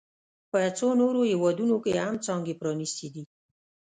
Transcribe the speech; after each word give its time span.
په 0.51 0.59
څو 0.77 0.87
نورو 1.01 1.21
هېوادونو 1.31 1.75
کې 1.83 1.91
هم 2.05 2.15
څانګې 2.25 2.53
پرانیستي 2.61 3.07
دي 3.13 3.23